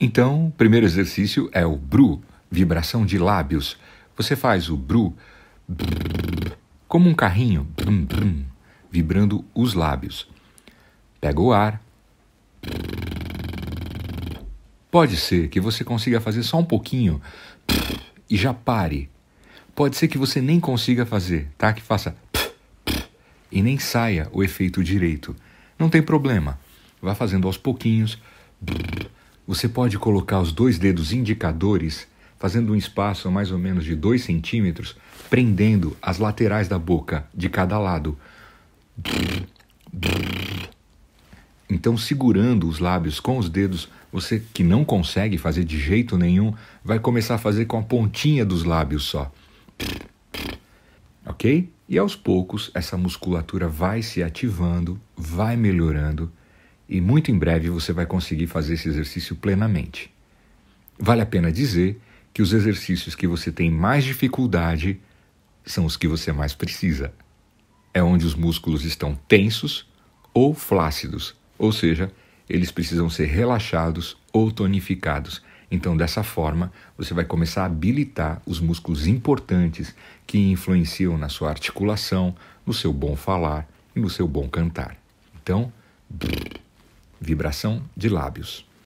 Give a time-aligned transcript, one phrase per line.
[0.00, 3.76] Então, o primeiro exercício é o BRU, vibração de lábios.
[4.16, 5.16] Você faz o BRU
[6.86, 7.68] como um carrinho,
[8.90, 10.28] vibrando os lábios.
[11.20, 11.82] Pega o ar.
[14.90, 17.20] Pode ser que você consiga fazer só um pouquinho
[18.30, 19.10] e já pare.
[19.74, 21.72] Pode ser que você nem consiga fazer, tá?
[21.72, 22.16] Que faça
[23.50, 25.34] e nem saia o efeito direito.
[25.78, 26.58] Não tem problema.
[27.00, 28.18] Vá fazendo aos pouquinhos.
[29.48, 32.06] Você pode colocar os dois dedos indicadores,
[32.38, 34.94] fazendo um espaço mais ou menos de 2 centímetros,
[35.30, 38.18] prendendo as laterais da boca de cada lado.
[41.66, 46.52] Então, segurando os lábios com os dedos, você que não consegue fazer de jeito nenhum,
[46.84, 49.32] vai começar a fazer com a pontinha dos lábios só.
[51.24, 51.72] Ok?
[51.88, 56.30] E aos poucos, essa musculatura vai se ativando, vai melhorando
[56.88, 60.10] e muito em breve você vai conseguir fazer esse exercício plenamente.
[60.98, 62.00] Vale a pena dizer
[62.32, 64.98] que os exercícios que você tem mais dificuldade
[65.64, 67.12] são os que você mais precisa.
[67.92, 69.86] É onde os músculos estão tensos
[70.32, 72.10] ou flácidos, ou seja,
[72.48, 75.42] eles precisam ser relaxados ou tonificados.
[75.70, 79.94] Então, dessa forma, você vai começar a habilitar os músculos importantes
[80.26, 84.96] que influenciam na sua articulação, no seu bom falar e no seu bom cantar.
[85.42, 85.70] Então,
[87.20, 88.67] vibração de lábios.